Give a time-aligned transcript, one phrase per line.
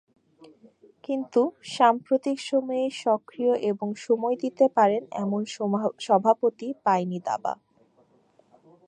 [1.03, 1.41] কিন্তু
[1.71, 5.41] সাম্প্রতিক সময়ে সক্রিয় এবং সময় দিতে পারেন এমন
[6.05, 7.53] সভাপতি পায়নি দাবা।